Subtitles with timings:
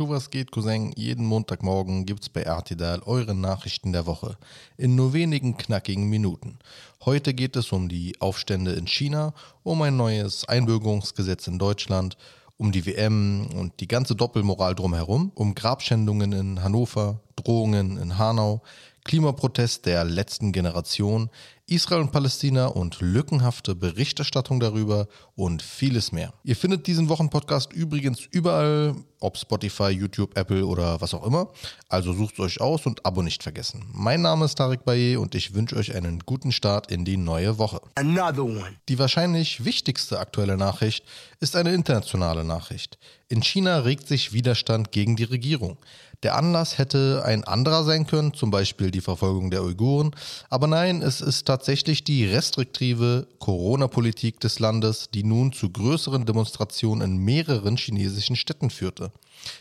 [0.00, 0.94] Schuh, was geht, Cousin?
[0.96, 4.38] Jeden Montagmorgen gibt's bei Artidal eure Nachrichten der Woche
[4.78, 6.58] in nur wenigen knackigen Minuten.
[7.04, 12.16] Heute geht es um die Aufstände in China, um ein neues Einbürgerungsgesetz in Deutschland,
[12.56, 18.62] um die WM und die ganze Doppelmoral drumherum, um Grabschändungen in Hannover, Drohungen in Hanau,
[19.04, 21.28] Klimaprotest der letzten Generation,
[21.70, 25.06] Israel und Palästina und lückenhafte Berichterstattung darüber
[25.36, 26.34] und vieles mehr.
[26.42, 31.48] Ihr findet diesen Wochenpodcast übrigens überall, ob Spotify, YouTube, Apple oder was auch immer.
[31.88, 33.84] Also sucht euch aus und Abo nicht vergessen.
[33.92, 37.58] Mein Name ist Tarek Baye und ich wünsche euch einen guten Start in die neue
[37.58, 37.80] Woche.
[37.94, 38.74] Another one.
[38.88, 41.04] Die wahrscheinlich wichtigste aktuelle Nachricht
[41.38, 42.98] ist eine internationale Nachricht.
[43.28, 45.78] In China regt sich Widerstand gegen die Regierung.
[46.22, 50.10] Der Anlass hätte ein anderer sein können, zum Beispiel die Verfolgung der Uiguren.
[50.50, 57.02] Aber nein, es ist tatsächlich die restriktive Corona-Politik des Landes, die nun zu größeren Demonstrationen
[57.02, 59.12] in mehreren chinesischen Städten führte.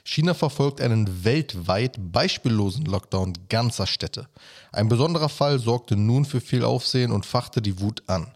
[0.03, 4.27] China verfolgt einen weltweit beispiellosen Lockdown ganzer Städte.
[4.71, 8.27] Ein besonderer Fall sorgte nun für viel Aufsehen und fachte die Wut an.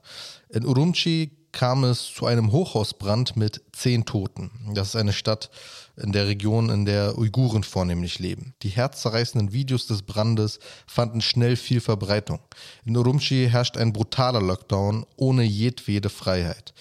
[0.49, 4.51] In Urumqi kam es zu einem Hochhausbrand mit zehn Toten.
[4.73, 5.49] Das ist eine Stadt
[5.95, 8.55] in der Region, in der Uiguren vornehmlich leben.
[8.63, 12.39] Die herzzerreißenden Videos des Brandes fanden schnell viel Verbreitung.
[12.83, 16.73] In Urumqi herrscht ein brutaler Lockdown ohne jedwede Freiheit.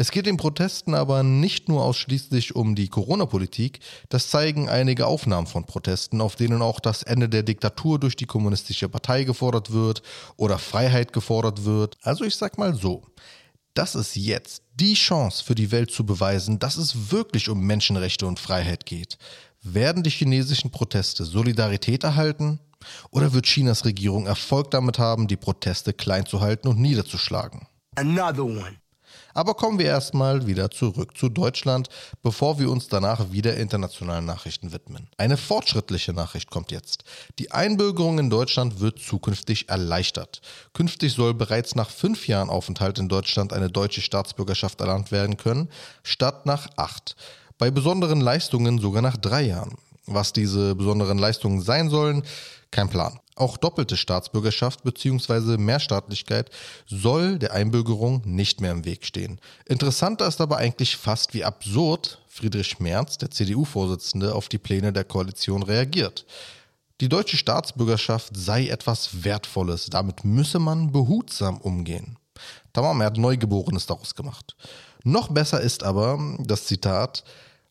[0.00, 5.48] Es geht den Protesten aber nicht nur ausschließlich um die Corona-Politik, das zeigen einige Aufnahmen
[5.48, 10.02] von Protesten, auf denen auch das Ende der Diktatur durch die kommunistische Partei gefordert wird
[10.36, 11.96] oder Freiheit gefordert wird.
[12.02, 13.02] Also ich sag mal so,
[13.78, 18.26] das ist jetzt die Chance für die Welt zu beweisen, dass es wirklich um Menschenrechte
[18.26, 19.18] und Freiheit geht.
[19.62, 22.58] Werden die chinesischen Proteste Solidarität erhalten?
[23.10, 27.68] Oder wird Chinas Regierung Erfolg damit haben, die Proteste klein zu halten und niederzuschlagen?
[27.94, 28.78] Another one.
[29.38, 31.88] Aber kommen wir erstmal wieder zurück zu Deutschland,
[32.24, 35.06] bevor wir uns danach wieder internationalen Nachrichten widmen.
[35.16, 37.04] Eine fortschrittliche Nachricht kommt jetzt.
[37.38, 40.40] Die Einbürgerung in Deutschland wird zukünftig erleichtert.
[40.72, 45.68] Künftig soll bereits nach fünf Jahren Aufenthalt in Deutschland eine deutsche Staatsbürgerschaft erlangt werden können,
[46.02, 47.14] statt nach acht.
[47.58, 49.76] Bei besonderen Leistungen sogar nach drei Jahren.
[50.06, 52.24] Was diese besonderen Leistungen sein sollen,
[52.72, 53.20] kein Plan.
[53.38, 55.56] Auch doppelte Staatsbürgerschaft bzw.
[55.56, 56.50] Mehrstaatlichkeit
[56.86, 59.40] soll der Einbürgerung nicht mehr im Weg stehen.
[59.66, 65.04] Interessanter ist aber eigentlich fast, wie absurd Friedrich Merz, der CDU-Vorsitzende, auf die Pläne der
[65.04, 66.26] Koalition reagiert.
[67.00, 72.16] Die deutsche Staatsbürgerschaft sei etwas Wertvolles, damit müsse man behutsam umgehen.
[72.72, 74.56] Tamam, er hat Neugeborenes daraus gemacht.
[75.04, 77.22] Noch besser ist aber das Zitat,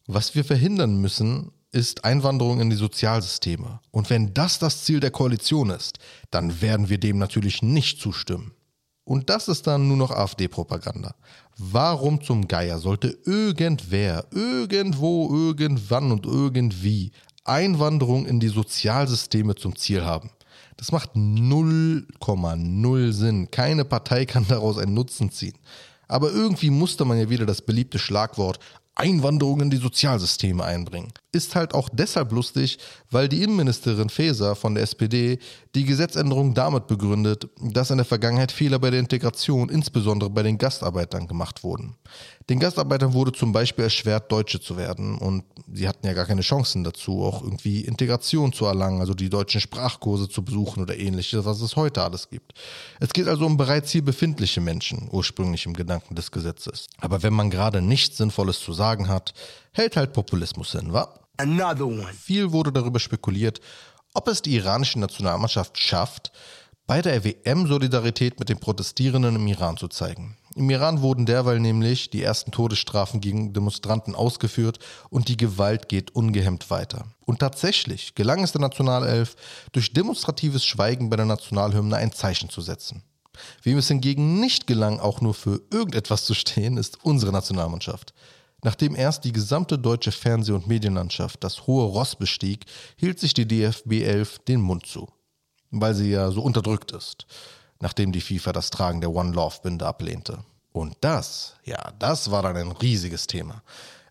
[0.05, 3.79] was wir verhindern müssen, ist Einwanderung in die Sozialsysteme.
[3.91, 5.99] Und wenn das das Ziel der Koalition ist,
[6.31, 8.53] dann werden wir dem natürlich nicht zustimmen.
[9.03, 11.15] Und das ist dann nur noch AfD-Propaganda.
[11.57, 17.11] Warum zum Geier sollte irgendwer, irgendwo, irgendwann und irgendwie
[17.45, 20.31] Einwanderung in die Sozialsysteme zum Ziel haben?
[20.75, 23.49] Das macht 0,0 Sinn.
[23.49, 25.57] Keine Partei kann daraus einen Nutzen ziehen.
[26.07, 28.59] Aber irgendwie musste man ja wieder das beliebte Schlagwort
[28.99, 31.13] Einwanderung in die Sozialsysteme einbringen.
[31.31, 32.79] Ist halt auch deshalb lustig,
[33.11, 35.37] weil die Innenministerin Faeser von der SPD
[35.75, 40.57] die Gesetzänderung damit begründet, dass in der Vergangenheit Fehler bei der Integration, insbesondere bei den
[40.57, 41.95] Gastarbeitern, gemacht wurden.
[42.49, 46.41] Den Gastarbeitern wurde zum Beispiel erschwert, Deutsche zu werden und sie hatten ja gar keine
[46.41, 51.43] Chancen dazu, auch irgendwie Integration zu erlangen, also die deutschen Sprachkurse zu besuchen oder ähnliches,
[51.43, 52.53] was es heute alles gibt.
[53.01, 56.87] Es geht also um bereits hier befindliche Menschen, ursprünglich im Gedanken des Gesetzes.
[56.99, 59.33] Aber wenn man gerade nichts Sinnvolles zu sagen hat,
[59.73, 61.19] hält halt Populismus hin, wa?
[61.35, 62.13] Another one.
[62.13, 63.59] Viel wurde darüber spekuliert,
[64.13, 66.31] ob es die iranische Nationalmannschaft schafft,
[66.87, 70.37] bei der WM Solidarität mit den Protestierenden im Iran zu zeigen.
[70.57, 74.79] Im Iran wurden derweil nämlich die ersten Todesstrafen gegen Demonstranten ausgeführt
[75.11, 77.05] und die Gewalt geht ungehemmt weiter.
[77.25, 79.35] Und tatsächlich gelang es der Nationalelf,
[79.71, 83.03] durch demonstratives Schweigen bei der Nationalhymne ein Zeichen zu setzen.
[83.61, 88.15] Wem es hingegen nicht gelang, auch nur für irgendetwas zu stehen, ist unsere Nationalmannschaft.
[88.63, 93.47] Nachdem erst die gesamte deutsche Fernseh- und Medienlandschaft das hohe Ross bestieg, hielt sich die
[93.47, 95.07] DFB 11 den Mund zu
[95.71, 97.25] weil sie ja so unterdrückt ist,
[97.79, 100.39] nachdem die FIFA das Tragen der One Love Binde ablehnte.
[100.71, 103.63] Und das, ja, das war dann ein riesiges Thema.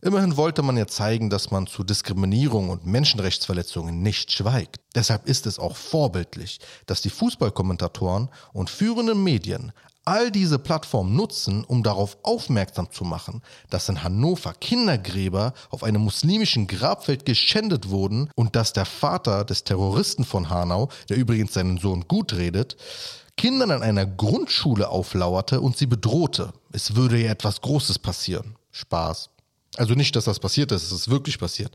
[0.02, 4.78] Immerhin wollte man ja zeigen, dass man zu Diskriminierung und Menschenrechtsverletzungen nicht schweigt.
[4.94, 9.72] Deshalb ist es auch vorbildlich, dass die Fußballkommentatoren und führenden Medien
[10.04, 16.02] all diese Plattformen nutzen, um darauf aufmerksam zu machen, dass in Hannover Kindergräber auf einem
[16.02, 21.78] muslimischen Grabfeld geschändet wurden und dass der Vater des Terroristen von Hanau, der übrigens seinen
[21.78, 22.76] Sohn gut redet,
[23.37, 26.53] Kindern an einer Grundschule auflauerte und sie bedrohte.
[26.73, 28.56] Es würde ja etwas Großes passieren.
[28.73, 29.31] Spaß.
[29.77, 31.73] Also nicht, dass das passiert ist, es ist wirklich passiert.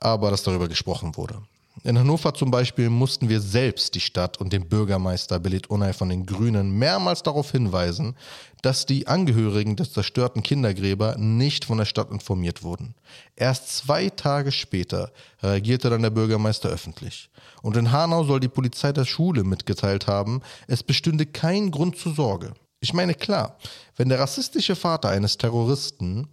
[0.00, 1.42] aber dass darüber gesprochen wurde.
[1.82, 6.10] In Hannover zum Beispiel mussten wir selbst die Stadt und den Bürgermeister Belit Unai von
[6.10, 8.16] den Grünen mehrmals darauf hinweisen,
[8.60, 12.94] dass die Angehörigen des zerstörten Kindergräber nicht von der Stadt informiert wurden.
[13.34, 15.10] Erst zwei Tage später
[15.42, 17.30] reagierte dann der Bürgermeister öffentlich.
[17.62, 22.14] Und in Hanau soll die Polizei der Schule mitgeteilt haben, es bestünde kein Grund zur
[22.14, 22.52] Sorge.
[22.80, 23.56] Ich meine klar,
[23.96, 26.28] wenn der rassistische Vater eines Terroristen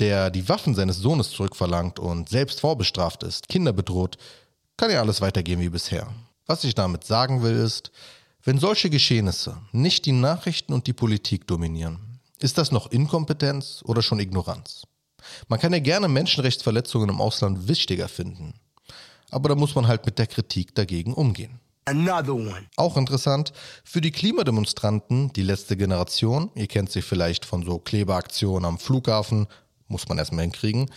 [0.00, 4.16] der die Waffen seines Sohnes zurückverlangt und selbst vorbestraft ist, Kinder bedroht,
[4.80, 6.10] kann ja alles weitergehen wie bisher.
[6.46, 7.90] Was ich damit sagen will ist,
[8.42, 14.00] wenn solche Geschehnisse nicht die Nachrichten und die Politik dominieren, ist das noch Inkompetenz oder
[14.00, 14.84] schon Ignoranz?
[15.48, 18.54] Man kann ja gerne Menschenrechtsverletzungen im Ausland wichtiger finden.
[19.30, 21.60] Aber da muss man halt mit der Kritik dagegen umgehen.
[22.76, 23.52] Auch interessant,
[23.84, 29.46] für die Klimademonstranten, die letzte Generation, ihr kennt sie vielleicht von so Klebeaktionen am Flughafen,
[29.88, 30.90] muss man erstmal hinkriegen,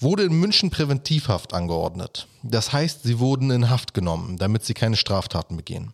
[0.00, 2.26] wurde in München Präventivhaft angeordnet.
[2.42, 5.92] Das heißt, sie wurden in Haft genommen, damit sie keine Straftaten begehen.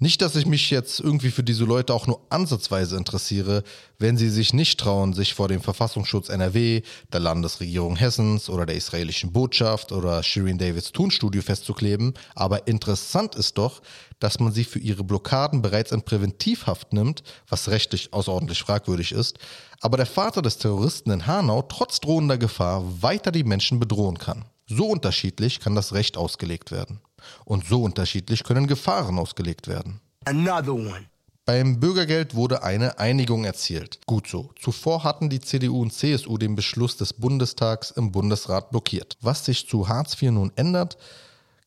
[0.00, 3.62] Nicht, dass ich mich jetzt irgendwie für diese Leute auch nur ansatzweise interessiere,
[3.98, 6.82] wenn sie sich nicht trauen, sich vor dem Verfassungsschutz NRW,
[7.12, 12.14] der Landesregierung Hessens oder der israelischen Botschaft oder Shirin Davids Tonstudio festzukleben.
[12.34, 13.82] Aber interessant ist doch,
[14.18, 19.38] dass man sie für ihre Blockaden bereits in Präventivhaft nimmt, was rechtlich außerordentlich fragwürdig ist,
[19.80, 24.46] aber der Vater des Terroristen in Hanau trotz drohender Gefahr weiter die Menschen bedrohen kann.
[24.66, 27.00] So unterschiedlich kann das Recht ausgelegt werden.
[27.44, 30.00] Und so unterschiedlich können Gefahren ausgelegt werden.
[30.24, 31.06] Another one.
[31.46, 34.00] Beim Bürgergeld wurde eine Einigung erzielt.
[34.06, 34.50] Gut so.
[34.58, 39.18] Zuvor hatten die CDU und CSU den Beschluss des Bundestags im Bundesrat blockiert.
[39.20, 40.96] Was sich zu Hartz IV nun ändert,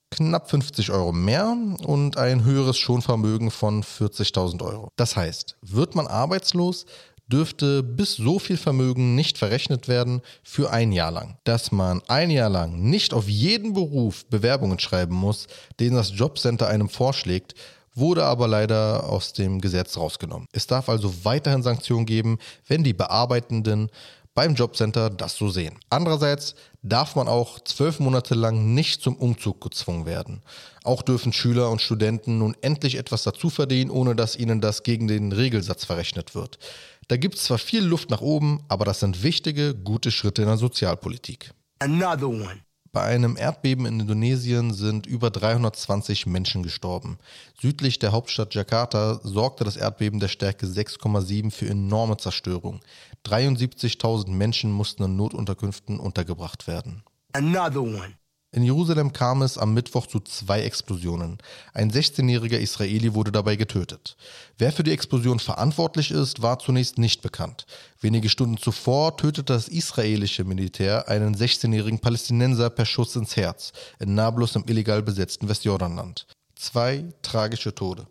[0.10, 1.56] knapp 50 Euro mehr
[1.86, 4.92] und ein höheres Schonvermögen von 40.000 Euro.
[4.96, 6.88] Das heißt, wird man arbeitslos,
[7.28, 11.38] dürfte bis so viel Vermögen nicht verrechnet werden für ein Jahr lang.
[11.44, 15.48] Dass man ein Jahr lang nicht auf jeden Beruf Bewerbungen schreiben muss,
[15.80, 17.56] den das Jobcenter einem vorschlägt,
[17.94, 20.48] wurde aber leider aus dem Gesetz rausgenommen.
[20.52, 22.38] Es darf also weiterhin Sanktionen geben,
[22.68, 23.90] wenn die Bearbeitenden
[24.38, 25.80] beim Jobcenter das so sehen.
[25.90, 26.54] Andererseits
[26.84, 30.44] darf man auch zwölf Monate lang nicht zum Umzug gezwungen werden.
[30.84, 35.08] Auch dürfen Schüler und Studenten nun endlich etwas dazu verdienen, ohne dass ihnen das gegen
[35.08, 36.60] den Regelsatz verrechnet wird.
[37.08, 40.48] Da gibt es zwar viel Luft nach oben, aber das sind wichtige, gute Schritte in
[40.48, 41.52] der Sozialpolitik.
[41.80, 42.67] Another one.
[42.92, 47.18] Bei einem Erdbeben in Indonesien sind über 320 Menschen gestorben.
[47.60, 52.82] Südlich der Hauptstadt Jakarta sorgte das Erdbeben der Stärke 6,7 für enorme Zerstörung.
[53.26, 57.04] 73.000 Menschen mussten in Notunterkünften untergebracht werden.
[57.34, 58.18] Another one.
[58.58, 61.38] In Jerusalem kam es am Mittwoch zu zwei Explosionen.
[61.76, 64.18] Ein 16-jähriger Israeli wurde dabei getötet.
[64.58, 67.68] Wer für die Explosion verantwortlich ist, war zunächst nicht bekannt.
[68.02, 74.16] Wenige Stunden zuvor tötete das israelische Militär einen 16-jährigen Palästinenser per Schuss ins Herz in
[74.16, 76.26] Nablus im illegal besetzten Westjordanland.
[76.56, 78.08] Zwei tragische Tode.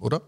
[0.00, 0.22] Oder?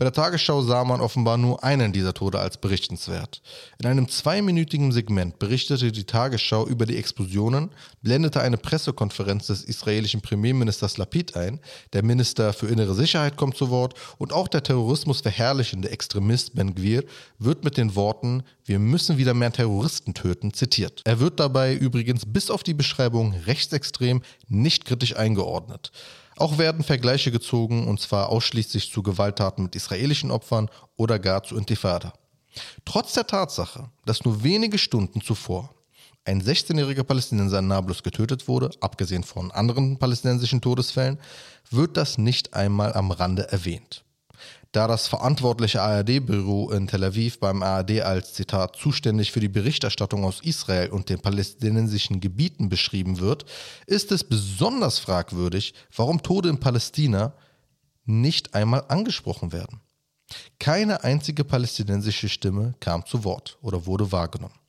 [0.00, 3.42] Bei der Tagesschau sah man offenbar nur einen dieser Tode als berichtenswert.
[3.78, 7.68] In einem zweiminütigen Segment berichtete die Tagesschau über die Explosionen,
[8.00, 11.60] blendete eine Pressekonferenz des israelischen Premierministers Lapid ein,
[11.92, 16.74] der Minister für innere Sicherheit kommt zu Wort und auch der Terrorismus verherrlichende Extremist Ben
[16.74, 17.04] Gvir
[17.38, 21.02] wird mit den Worten Wir müssen wieder mehr Terroristen töten zitiert.
[21.04, 25.92] Er wird dabei übrigens bis auf die Beschreibung rechtsextrem nicht kritisch eingeordnet.
[26.40, 31.54] Auch werden Vergleiche gezogen, und zwar ausschließlich zu Gewalttaten mit israelischen Opfern oder gar zu
[31.54, 32.14] Intifada.
[32.86, 35.68] Trotz der Tatsache, dass nur wenige Stunden zuvor
[36.24, 41.18] ein 16-jähriger Palästinenser in Nablus getötet wurde, abgesehen von anderen palästinensischen Todesfällen,
[41.70, 44.02] wird das nicht einmal am Rande erwähnt
[44.72, 50.24] da das verantwortliche ARD-Büro in Tel Aviv beim ARD als Zitat zuständig für die Berichterstattung
[50.24, 53.44] aus Israel und den palästinensischen Gebieten beschrieben wird,
[53.86, 57.32] ist es besonders fragwürdig, warum Tode in Palästina
[58.04, 59.80] nicht einmal angesprochen werden.
[60.60, 64.59] Keine einzige palästinensische Stimme kam zu Wort oder wurde wahrgenommen.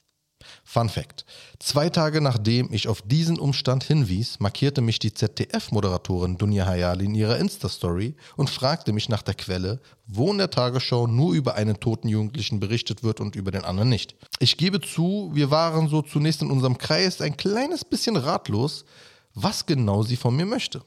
[0.64, 1.26] Fun Fact:
[1.60, 7.16] Zwei Tage nachdem ich auf diesen Umstand hinwies, markierte mich die ZDF-Moderatorin Dunja Hayali in
[7.16, 11.80] ihrer Insta-Story und fragte mich nach der Quelle, wo in der Tagesschau nur über einen
[11.80, 14.16] toten Jugendlichen berichtet wird und über den anderen nicht.
[14.40, 18.86] Ich gebe zu, wir waren so zunächst in unserem Kreis ein kleines bisschen ratlos,
[19.34, 20.84] was genau sie von mir möchte.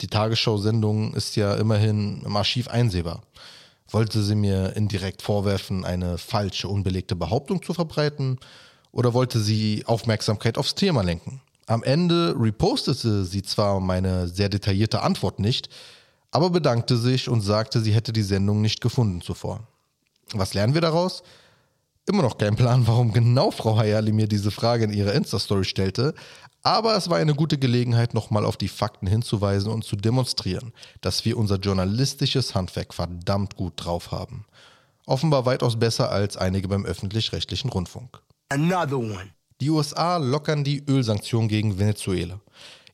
[0.00, 3.22] Die Tagesschau-Sendung ist ja immerhin im Archiv einsehbar.
[3.88, 8.38] Wollte sie mir indirekt vorwerfen, eine falsche, unbelegte Behauptung zu verbreiten?
[8.94, 11.40] Oder wollte sie Aufmerksamkeit aufs Thema lenken?
[11.66, 15.68] Am Ende repostete sie zwar meine sehr detaillierte Antwort nicht,
[16.30, 19.66] aber bedankte sich und sagte, sie hätte die Sendung nicht gefunden zuvor.
[20.32, 21.24] Was lernen wir daraus?
[22.06, 26.14] Immer noch kein Plan, warum genau Frau Hayali mir diese Frage in ihrer Insta-Story stellte,
[26.62, 31.24] aber es war eine gute Gelegenheit, nochmal auf die Fakten hinzuweisen und zu demonstrieren, dass
[31.24, 34.44] wir unser journalistisches Handwerk verdammt gut drauf haben.
[35.04, 38.22] Offenbar weitaus besser als einige beim öffentlich-rechtlichen Rundfunk.
[38.54, 39.30] Another one.
[39.60, 42.38] Die USA lockern die Ölsanktionen gegen Venezuela.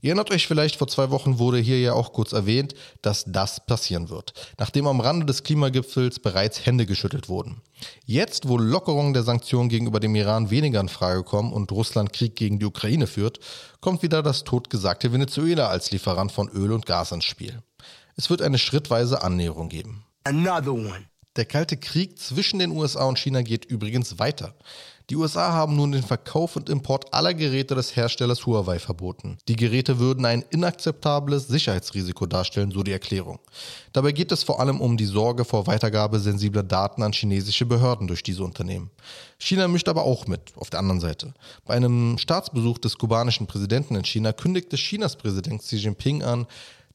[0.00, 3.66] Ihr erinnert euch vielleicht, vor zwei Wochen wurde hier ja auch kurz erwähnt, dass das
[3.66, 7.60] passieren wird, nachdem am Rande des Klimagipfels bereits Hände geschüttelt wurden.
[8.06, 12.36] Jetzt, wo Lockerungen der Sanktionen gegenüber dem Iran weniger in Frage kommen und Russland Krieg
[12.36, 13.38] gegen die Ukraine führt,
[13.82, 17.62] kommt wieder das totgesagte Venezuela als Lieferant von Öl und Gas ins Spiel.
[18.16, 20.04] Es wird eine schrittweise Annäherung geben.
[20.24, 21.09] Another one.
[21.40, 24.52] Der Kalte Krieg zwischen den USA und China geht übrigens weiter.
[25.08, 29.38] Die USA haben nun den Verkauf und Import aller Geräte des Herstellers Huawei verboten.
[29.48, 33.38] Die Geräte würden ein inakzeptables Sicherheitsrisiko darstellen, so die Erklärung.
[33.94, 38.06] Dabei geht es vor allem um die Sorge vor Weitergabe sensibler Daten an chinesische Behörden
[38.06, 38.90] durch diese Unternehmen.
[39.38, 41.32] China mischt aber auch mit, auf der anderen Seite.
[41.64, 46.46] Bei einem Staatsbesuch des kubanischen Präsidenten in China kündigte Chinas Präsident Xi Jinping an,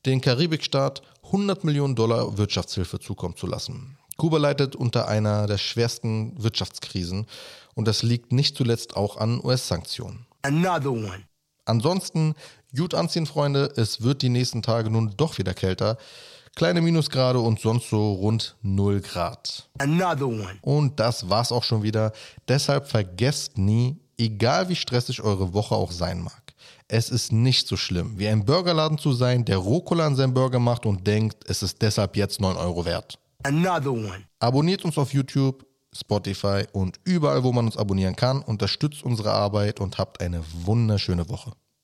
[0.06, 3.98] den Karibikstaat 100 Millionen Dollar Wirtschaftshilfe zukommen zu lassen.
[4.18, 7.26] Kuba leidet unter einer der schwersten Wirtschaftskrisen
[7.74, 10.26] und das liegt nicht zuletzt auch an US-Sanktionen.
[10.42, 11.24] Another one.
[11.66, 12.36] Ansonsten,
[12.76, 15.98] gut anziehen, Freunde, es wird die nächsten Tage nun doch wieder kälter.
[16.56, 19.68] Kleine Minusgrade und sonst so rund 0 Grad.
[19.80, 20.58] Another one.
[20.62, 22.14] Und das war's auch schon wieder.
[22.48, 26.42] Deshalb vergesst nie, egal wie stressig eure Woche auch sein mag.
[26.88, 30.60] Es ist nicht so schlimm, wie ein Burgerladen zu sein, der Rucola an seinem Burger
[30.60, 33.20] macht und denkt, es ist deshalb jetzt 9 Euro wert.
[33.44, 34.26] Another one.
[34.40, 38.42] Abonniert uns auf YouTube, Spotify und überall, wo man uns abonnieren kann.
[38.42, 41.52] Unterstützt unsere Arbeit und habt eine wunderschöne Woche.